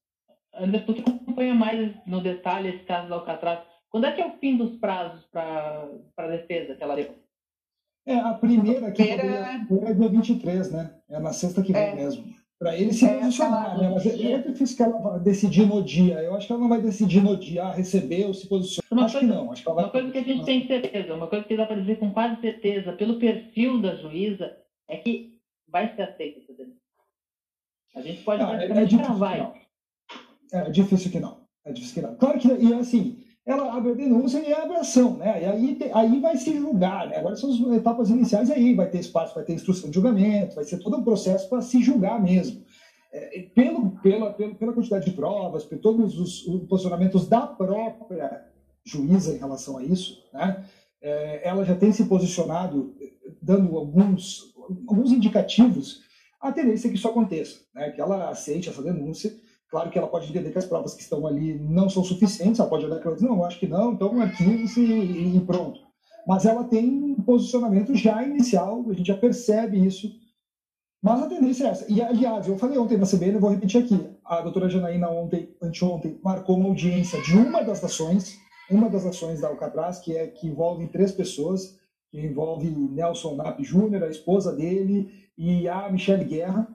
[0.54, 3.60] Anderson, você acompanha mais no detalhe esse caso da Alcatraz.
[3.90, 7.14] Quando é que é o fim dos prazos para a defesa que ela deu?
[8.06, 9.64] É, a primeira que primeira...
[9.90, 10.94] é dia 23, né?
[11.10, 11.94] É na sexta que vem é.
[11.94, 12.24] mesmo.
[12.58, 13.90] Para ele se é, posicionar, né?
[13.92, 16.22] Mas é, é difícil que ela vá decidir no dia.
[16.22, 18.86] Eu acho que ela não vai decidir no dia, ah, receber ou se posicionar.
[18.90, 19.52] Uma acho coisa, que não.
[19.52, 21.98] Acho que uma coisa que a gente tem certeza, uma coisa que dá para dizer
[21.98, 24.56] com quase certeza, pelo perfil da juíza,
[24.88, 25.38] é que
[25.68, 26.80] vai ser aceita essa denúncia.
[27.94, 29.54] A gente pode ah, é, é cravar.
[30.52, 31.40] É difícil que não.
[31.64, 32.16] É difícil que não.
[32.16, 35.42] Claro que, e assim, ela abre a denúncia e abre a ação, né?
[35.42, 37.18] E aí, aí vai se julgar, né?
[37.18, 40.64] Agora são as etapas iniciais aí, vai ter espaço, vai ter instrução de julgamento, vai
[40.64, 42.64] ser todo um processo para se julgar mesmo.
[43.12, 48.44] É, pelo, pela, pela quantidade de provas, por todos os, os, posicionamentos da própria
[48.84, 50.64] juíza em relação a isso, né?
[51.00, 52.94] É, ela já tem se posicionado
[53.40, 54.52] dando alguns,
[54.88, 56.02] alguns indicativos,
[56.40, 57.90] a tendência é que isso aconteça, né?
[57.90, 59.34] que ela aceite essa denúncia.
[59.76, 62.68] Claro que ela pode entender que as provas que estão ali não são suficientes, ela
[62.70, 65.80] pode olhar e dizer, não, acho que não, então arquivo-se e pronto.
[66.26, 70.10] Mas ela tem um posicionamento já inicial, a gente já percebe isso
[71.02, 71.92] mas a tendência é essa.
[71.92, 74.00] E, aliás, eu falei ontem na CBN, eu vou repetir aqui.
[74.24, 78.38] A doutora Janaína ontem, anteontem, marcou uma audiência de uma das ações,
[78.70, 81.78] uma das ações da Alcatraz, que, é, que envolve três pessoas,
[82.10, 86.66] que envolve Nelson Nap Júnior, a esposa dele, e a Michelle Guerra,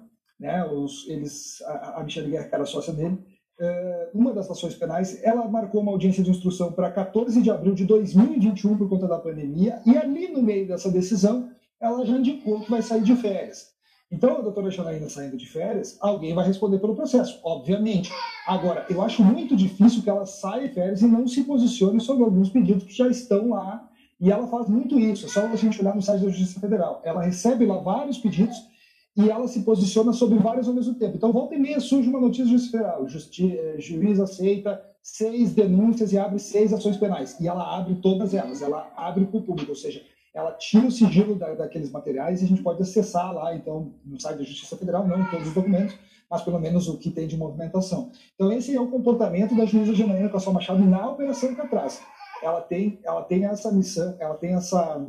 [0.41, 4.73] né, os, eles, a, a Michelle Guerra, que era sócia dele, uh, uma das ações
[4.73, 9.07] penais, ela marcou uma audiência de instrução para 14 de abril de 2021 por conta
[9.07, 13.15] da pandemia, e ali no meio dessa decisão, ela já indicou que vai sair de
[13.15, 13.69] férias.
[14.11, 18.11] Então, a doutora Janaína saindo de férias, alguém vai responder pelo processo, obviamente.
[18.45, 22.23] Agora, eu acho muito difícil que ela saia de férias e não se posicione sobre
[22.23, 23.87] alguns pedidos que já estão lá.
[24.19, 27.01] E ela faz muito isso, é só a gente olhar no site da Justiça Federal.
[27.05, 28.70] Ela recebe lá vários pedidos
[29.15, 31.17] e ela se posiciona sobre vários ao mesmo tempo.
[31.17, 33.07] Então, volta e meia surge uma notícia Federal.
[33.07, 37.39] Justi eh, juiz aceita seis denúncias e abre seis ações penais.
[37.39, 40.01] E ela abre todas elas, ela abre para o público, ou seja,
[40.33, 44.19] ela tira o sigilo da, daqueles materiais e a gente pode acessar lá, então, no
[44.19, 45.95] site da Justiça Federal, não todos os documentos,
[46.29, 48.09] mas pelo menos o que tem de movimentação.
[48.35, 52.01] Então, esse é o comportamento da juíza Janaína Cassol Machado na Operação Catraz.
[52.41, 55.05] Ela tem, ela tem essa missão, ela tem essa.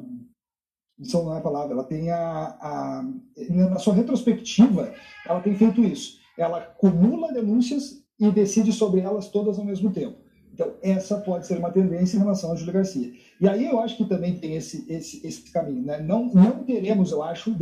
[1.03, 3.05] Missão não é a palavra, ela tem a, a.
[3.51, 4.93] Na sua retrospectiva,
[5.27, 6.21] ela tem feito isso.
[6.38, 10.17] Ela acumula denúncias e decide sobre elas todas ao mesmo tempo.
[10.55, 13.12] Então, essa pode ser uma tendência em relação a Júlio Garcia.
[13.41, 15.83] E aí eu acho que também tem esse, esse, esse caminho.
[15.83, 15.99] Né?
[15.99, 17.53] Não, não teremos, eu acho,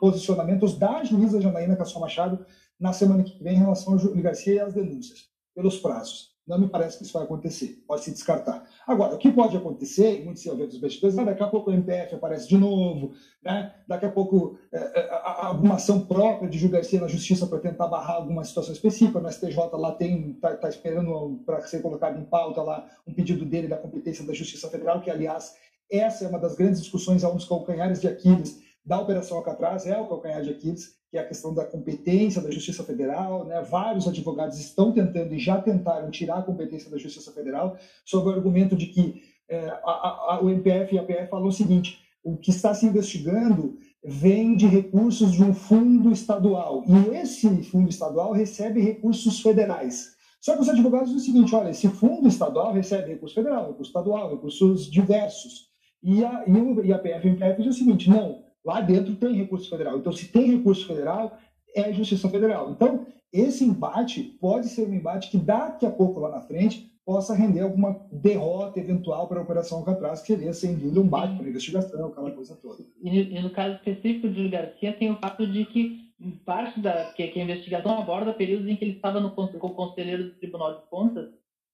[0.00, 2.44] posicionamentos da juíza Janaína Cassol Machado
[2.80, 6.27] na semana que vem em relação a Júlio Garcia e as denúncias, pelos prazos.
[6.48, 8.64] Não me parece que isso vai acontecer, pode se descartar.
[8.86, 12.14] Agora, o que pode acontecer, e muito se dos é daqui a pouco o MPF
[12.14, 13.12] aparece de novo,
[13.44, 13.74] né?
[13.86, 15.08] daqui a pouco é, é,
[15.42, 19.30] alguma ação própria de Gil Garcia na justiça para tentar barrar alguma situação específica, no
[19.30, 23.68] STJ lá tem, está tá esperando para ser colocado em pauta lá um pedido dele
[23.68, 25.54] da competência da Justiça Federal, que aliás,
[25.92, 29.86] essa é uma das grandes discussões, é um dos calcanhares de Aquiles da Operação Alcatraz,
[29.86, 33.44] é o calcanhar de Aquiles, que é a questão da competência da Justiça Federal.
[33.44, 33.60] Né?
[33.62, 38.32] Vários advogados estão tentando e já tentaram tirar a competência da Justiça Federal, sob o
[38.32, 42.36] argumento de que é, a, a, o MPF e a PF falou o seguinte: o
[42.36, 48.32] que está se investigando vem de recursos de um fundo estadual, e esse fundo estadual
[48.32, 50.16] recebe recursos federais.
[50.40, 53.90] Só que os advogados dizem o seguinte: olha, esse fundo estadual recebe recurso federal, recurso
[53.90, 55.68] estadual, recursos diversos.
[56.00, 56.44] E a,
[56.84, 59.98] e a PF e o MPF dizem o seguinte: não, Lá dentro tem recurso federal.
[59.98, 61.38] Então, se tem recurso federal,
[61.74, 62.70] é Justiça Federal.
[62.70, 67.34] Então, esse embate pode ser um embate que daqui a pouco, lá na frente, possa
[67.34, 71.46] render alguma derrota eventual para a Operação Alcatraz, que seria, sem dúvida, um embate para
[71.46, 72.84] a investigação, aquela coisa toda.
[73.02, 76.08] E, no caso específico de Garcia, tem o fato de que
[76.44, 80.24] parte da que, que a investigação aborda períodos em que ele estava no como conselheiro
[80.24, 81.30] do Tribunal de Contas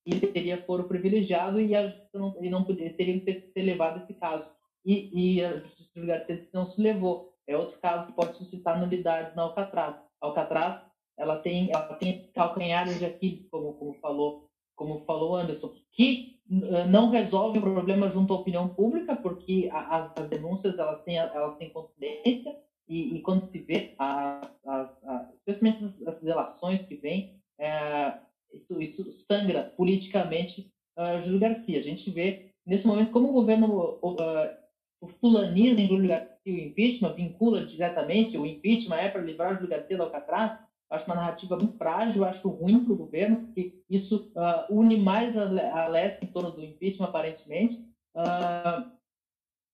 [0.07, 4.03] e ele teria foro privilegiado e, a, não, e não poderia, teria que ter levado
[4.03, 4.45] esse caso
[4.85, 7.33] e, e a Justiça de Garcia não se levou.
[7.47, 9.97] É outro caso que pode suscitar nulidades na Alcatraz.
[10.21, 10.83] Alcatraz,
[11.19, 16.89] ela tem, ela tem calcanhares de Aquiles, como, como falou como falou Anderson, que uh,
[16.89, 21.57] não resolvem o problema junto à opinião pública, porque a, as, denúncias elas têm, elas
[21.59, 22.57] têm coincidência,
[22.89, 28.15] e, e quando se vê, a, a, especialmente as, as relações que vêm, é,
[28.53, 31.79] isso, isso sangra politicamente uh, Júlio Garcia.
[31.79, 34.17] A gente vê, nesse momento, como o governo uh,
[35.05, 39.97] o fulanismo Garcia e o impeachment vincula diretamente, o impeachment é para livrar o Garcia
[39.97, 40.59] do Alcatraz,
[40.91, 45.37] acho uma narrativa muito frágil, acho ruim para o governo, porque isso uh, une mais
[45.37, 47.85] a, leste em torno do impeachment, aparentemente.
[48.17, 48.95] Uh,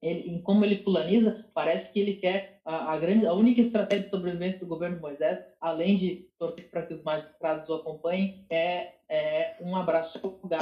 [0.03, 4.05] ele, em como ele fulaniza, parece que ele quer a, a, grande, a única estratégia
[4.05, 8.95] de sobrevivência do governo Moisés, além de torcer para que os magistrados o acompanhem, é,
[9.11, 10.19] é um abraço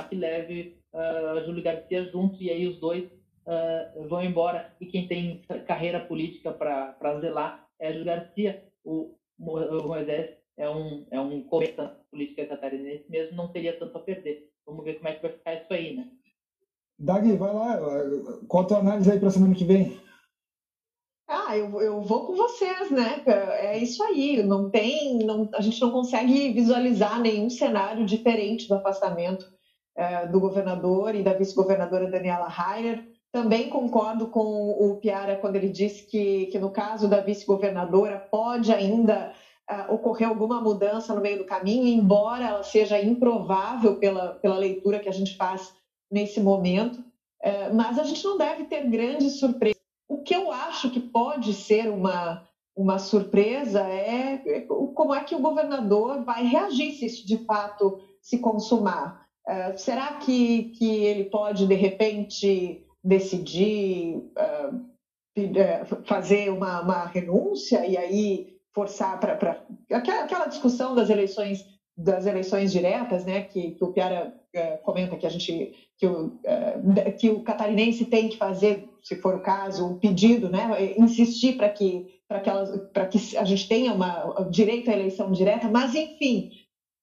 [0.09, 3.09] que leve uh, Júlio Garcia junto e aí os dois
[3.49, 8.65] uh, vão embora e quem tem carreira política para zelar é Júlio Garcia.
[8.85, 14.01] O, o Moisés é um, é um cometa política catarinense mesmo, não teria tanto a
[14.01, 14.51] perder.
[14.67, 16.09] Vamos ver como é que vai ficar isso aí, né?
[16.99, 17.79] Dagui, vai lá.
[18.49, 19.99] Qual a tua análise aí para semana que vem?
[21.29, 23.23] Ah, eu, eu vou com vocês, né?
[23.27, 24.43] É isso aí.
[24.43, 29.47] Não tem, não, a gente não consegue visualizar nenhum cenário diferente do afastamento
[29.97, 33.07] é, do governador e da vice-governadora Daniela Heiner.
[33.31, 38.73] Também concordo com o Piara quando ele disse que, que no caso da vice-governadora pode
[38.73, 39.35] ainda
[39.71, 44.99] uh, ocorrer alguma mudança no meio do caminho, embora ela seja improvável pela, pela leitura
[44.99, 45.75] que a gente faz
[46.11, 47.01] nesse momento.
[47.45, 49.79] Uh, mas a gente não deve ter grandes surpresas.
[50.09, 54.65] O que eu acho que pode ser uma, uma surpresa é
[54.95, 59.29] como é que o governador vai reagir se isso de fato se consumar.
[59.47, 64.89] Uh, será que, que ele pode, de repente, decidir uh,
[66.05, 69.35] fazer uma, uma, renúncia e aí forçar para
[69.93, 71.65] aquela, aquela discussão das eleições
[71.97, 76.27] das eleições diretas, né, que, que o Piara uh, comenta que a gente que o,
[76.27, 81.57] uh, que o catarinense tem que fazer, se for o caso, o pedido, né, insistir
[81.57, 86.51] para que para que, que a gente tenha uma direito à eleição direta, mas enfim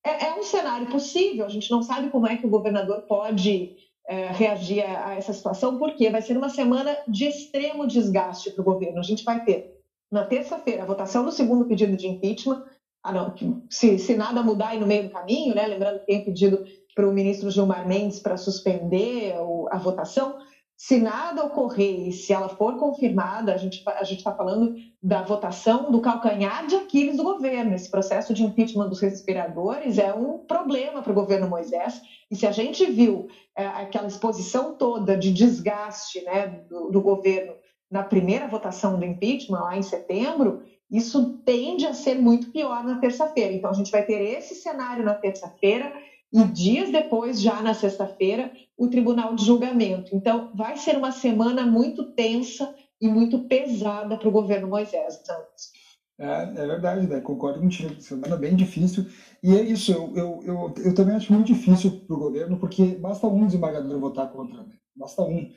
[0.06, 1.46] é, é, um cenário possível.
[1.46, 3.76] A gente não sabe como é que o governador pode
[4.08, 8.62] é, reagir a, a essa situação, porque vai ser uma semana de extremo desgaste para
[8.62, 9.00] o governo.
[9.00, 9.76] A gente vai ter
[10.12, 12.64] na terça-feira a votação do segundo pedido de impeachment
[13.06, 13.36] ah, não,
[13.70, 15.68] se, se nada mudar aí no meio do caminho, né?
[15.68, 16.64] Lembrando que tem pedido
[16.96, 19.36] para o ministro Gilmar Mendes para suspender
[19.70, 20.40] a votação.
[20.78, 25.90] Se nada ocorrer e se ela for confirmada, a gente a está falando da votação
[25.90, 27.74] do calcanhar de Aquiles do governo.
[27.74, 32.02] Esse processo de impeachment dos respiradores é um problema para o governo Moisés.
[32.30, 37.54] E se a gente viu é, aquela exposição toda de desgaste né, do, do governo
[37.90, 43.00] na primeira votação do impeachment, lá em setembro, isso tende a ser muito pior na
[43.00, 43.54] terça-feira.
[43.54, 45.94] Então, a gente vai ter esse cenário na terça-feira
[46.34, 50.16] e dias depois, já na sexta-feira, o tribunal de julgamento.
[50.16, 55.72] Então, vai ser uma semana muito tensa e muito pesada para o governo Moisés Santos.
[56.18, 57.20] É, é verdade, né?
[57.20, 58.02] concordo contigo.
[58.02, 59.06] Semana bem difícil.
[59.44, 62.96] E é isso, eu, eu, eu, eu também acho muito difícil para o governo, porque
[62.96, 64.76] basta um desembargador votar contra, né?
[64.96, 65.50] basta um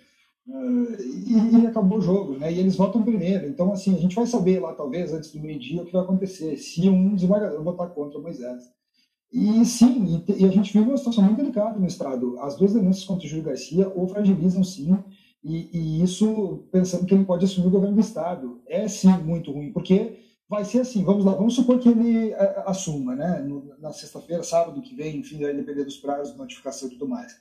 [0.49, 2.51] e, e, acabou o jogo, né?
[2.51, 3.47] E eles votam primeiro.
[3.47, 6.57] Então, assim, a gente vai saber lá, talvez, antes do meio-dia, o que vai acontecer,
[6.57, 8.65] se um desembargador votar contra Moisés.
[9.33, 12.39] E sim, e, a gente vive uma situação muito delicada no Estado.
[12.41, 14.97] As duas denúncias contra o Júlio Garcia o fragilizam, sim,
[15.45, 18.61] e, e, isso pensando que ele pode assumir o governo do Estado.
[18.67, 22.63] É, sim, muito ruim, porque vai ser assim, vamos lá, vamos supor que ele é,
[22.67, 23.47] assuma, né,
[23.79, 27.37] na sexta-feira, sábado que vem, enfim, vai depender dos prazos, notificação e tudo mais.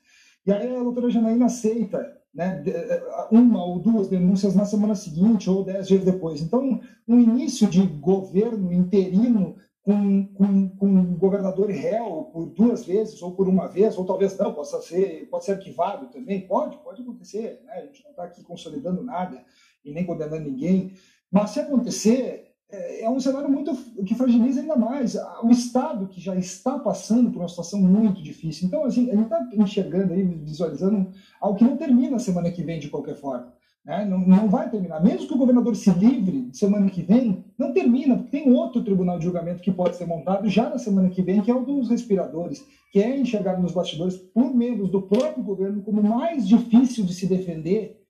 [0.46, 5.50] E aí a doutora Janaína aceita né, eh, uma ou duas denúncias na semana seguinte
[5.50, 6.40] ou dez dias depois.
[6.42, 9.56] Então, um início de governo interino
[9.88, 14.38] com, com, com um governador réu por duas vezes ou por uma vez, ou talvez
[14.38, 17.72] não, possa ser, pode ser arquivado também, pode, pode acontecer, né?
[17.72, 19.42] a gente não está aqui consolidando nada
[19.86, 20.92] e nem condenando ninguém,
[21.32, 23.74] mas se acontecer, é, é um cenário muito
[24.04, 28.68] que fragiliza ainda mais o Estado, que já está passando por uma situação muito difícil.
[28.68, 32.78] Então, assim, a gente está enxergando aí, visualizando algo que não termina semana que vem
[32.78, 33.54] de qualquer forma.
[33.88, 34.04] Né?
[34.04, 35.02] Não, não vai terminar.
[35.02, 39.18] Mesmo que o governador se livre semana que vem, não termina, porque tem outro tribunal
[39.18, 41.90] de julgamento que pode ser montado já na semana que vem, que é o dos
[41.90, 47.14] respiradores, que é enxergado nos bastidores por membros do próprio governo como mais difícil de
[47.14, 48.04] se defender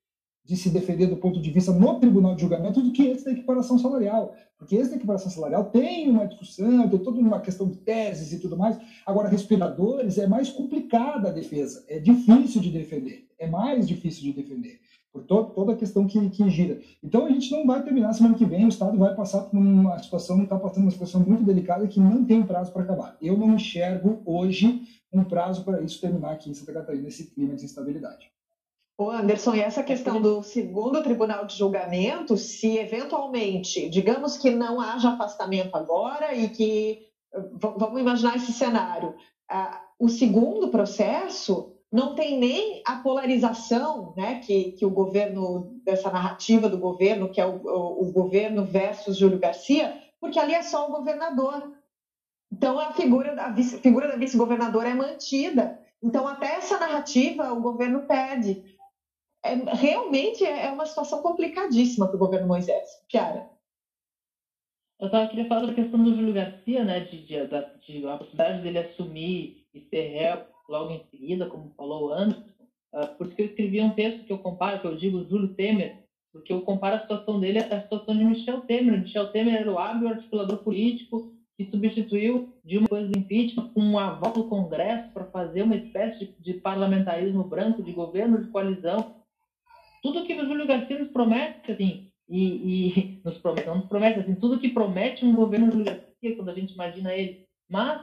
[0.47, 3.33] de se defender do ponto de vista no tribunal de julgamento do que esse da
[3.33, 4.33] equiparação salarial.
[4.57, 8.39] Porque esse da equiparação salarial tem uma discussão, tem toda uma questão de teses e
[8.39, 8.79] tudo mais.
[9.05, 14.31] Agora, respiradores é mais complicada a defesa, é difícil de defender, é mais difícil de
[14.31, 14.79] defender,
[15.17, 16.79] por to toda a questão que, que gira.
[17.03, 19.97] Então, a gente não vai terminar semana que vem, o Estado vai passar por uma
[19.99, 23.17] situação, está passando uma situação muito delicada que não tem prazo para acabar.
[23.21, 27.55] Eu não enxergo hoje um prazo para isso terminar aqui em Santa Catarina, nesse clima
[27.55, 28.29] de instabilidade.
[28.99, 34.81] Ô Anderson, e essa questão do segundo tribunal de julgamento, se eventualmente, digamos que não
[34.81, 37.05] haja afastamento agora e que,
[37.53, 39.13] vamos imaginar esse cenário,
[39.99, 46.67] o segundo processo não tem nem a polarização né, que, que o governo, dessa narrativa
[46.67, 50.87] do governo, que é o, o, o governo versus Júlio Garcia, porque ali é só
[50.87, 51.73] o governador.
[52.51, 55.79] Então, a figura, a vice, figura da vice-governadora é mantida.
[56.03, 58.63] Então, até essa narrativa o governo perde
[59.43, 62.89] é, realmente é, é uma situação complicadíssima para o governo Moisés.
[63.07, 63.49] Kiara.
[64.99, 68.17] Eu tava, queria falar da questão do Júlio Garcia, né, de, de, de, de a
[68.17, 72.43] possibilidade dele assumir e ser réu logo em seguida, como falou o Anderson.
[72.93, 75.53] Uh, por isso que eu escrevi um texto que eu comparo, que eu digo Júlio
[75.53, 78.99] Temer, porque eu comparo a situação dele à situação de Michel Temer.
[78.99, 83.97] Michel Temer era o hábil articulador político que substituiu Dilma depois do impeachment com um
[83.97, 89.15] aval do Congresso para fazer uma espécie de, de parlamentarismo branco, de governo de coalizão,
[90.03, 94.19] tudo que o Júlio Garcia nos promete, assim, e, e nos promete, não nos promete,
[94.19, 97.47] assim, tudo que promete um governo Júlio Garcia, quando a gente imagina ele.
[97.67, 98.01] Mas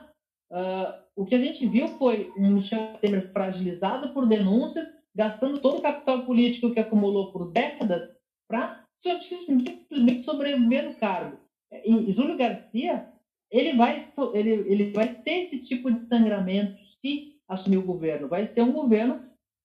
[0.50, 5.78] uh, o que a gente viu foi um Michel Temer fragilizado por denúncias, gastando todo
[5.78, 8.10] o capital político que acumulou por décadas
[8.48, 11.36] para simplesmente sobreviver no cargo.
[11.84, 13.08] E, e Júlio Garcia,
[13.50, 18.28] ele vai, ele, ele vai ter esse tipo de sangramento se assumir o governo.
[18.28, 19.20] Vai ser um governo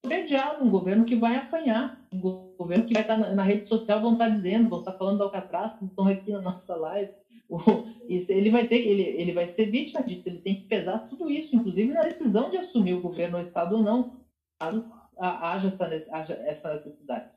[0.06, 4.02] mediado, um governo que vai apanhar, um governo que vai estar na, na rede social,
[4.02, 7.12] vão estar dizendo, vão estar falando do Alcatraz, estão aqui na nossa live.
[8.10, 11.56] Ele vai ter, ele, ele vai ser vítima disso, ele tem que pesar tudo isso,
[11.56, 14.18] inclusive na decisão de assumir o governo ou Estado ou não,
[14.60, 14.84] caso
[15.16, 17.30] haja essa, haja essa necessidade.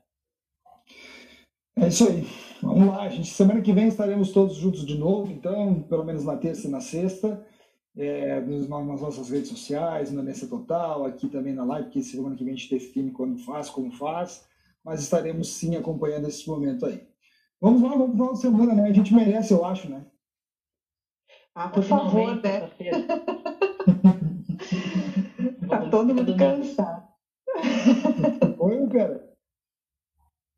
[1.77, 2.23] É isso aí.
[2.59, 3.27] Vamos lá, gente.
[3.27, 6.81] Semana que vem estaremos todos juntos de novo, então, pelo menos na terça e na
[6.81, 7.45] sexta
[7.95, 12.43] é, nas nossas redes sociais, na Mesa Total, aqui também na live, porque semana que
[12.43, 14.45] vem a gente define quando faz, como faz,
[14.83, 17.01] mas estaremos sim acompanhando esse momento aí.
[17.63, 18.89] Vamos lá, vamos para a semana, né?
[18.89, 20.05] A gente merece, eu acho, né?
[21.55, 22.59] Ah, por favor, né?
[25.69, 27.07] tá todo mundo cansado.
[28.59, 29.31] Oi, cara.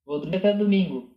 [0.03, 1.11] Vou dormir até domingo.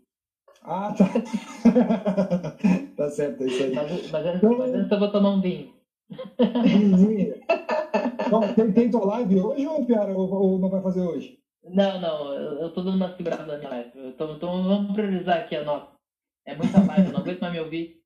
[0.61, 1.07] Ah, tá.
[2.95, 3.75] tá certo, é isso aí.
[3.75, 5.73] Mas, mas, antes, mas antes eu vou tomar um vinho.
[8.29, 11.39] Bom, tem, tem tua live hoje ou, Piara, ou, ou, não vai fazer hoje?
[11.71, 13.91] Não, não, eu, tô dando uma segurada na live.
[13.97, 15.89] Então, então vamos priorizar aqui a nossa.
[16.47, 17.99] É muita live, eu não aguento mais me ouvir.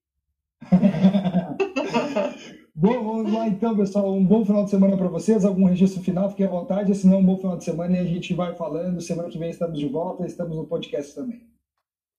[2.74, 4.12] bom, vamos lá então, pessoal.
[4.12, 5.44] Um bom final de semana para vocês.
[5.44, 6.94] Algum registro final, fiquem à vontade.
[6.94, 9.00] Se não, um bom final de semana e a gente vai falando.
[9.00, 10.26] Semana que vem estamos de volta.
[10.26, 11.42] Estamos no podcast também.